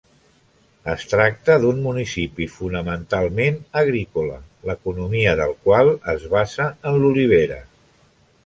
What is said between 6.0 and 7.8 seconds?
es basa en l'olivera.